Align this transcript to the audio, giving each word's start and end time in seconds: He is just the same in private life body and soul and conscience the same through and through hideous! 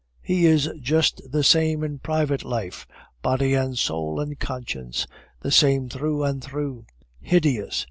He 0.23 0.47
is 0.47 0.67
just 0.81 1.21
the 1.31 1.43
same 1.43 1.83
in 1.83 1.99
private 1.99 2.43
life 2.43 2.87
body 3.21 3.53
and 3.53 3.77
soul 3.77 4.19
and 4.19 4.39
conscience 4.39 5.05
the 5.41 5.51
same 5.51 5.89
through 5.89 6.23
and 6.23 6.43
through 6.43 6.87
hideous! 7.19 7.79